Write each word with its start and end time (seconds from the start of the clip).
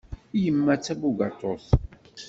Yemma 0.43 0.73
d 0.79 0.81
tabugaṭut. 0.85 1.65